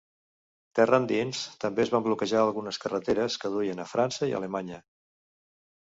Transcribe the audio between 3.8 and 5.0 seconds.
a França i Alemanya.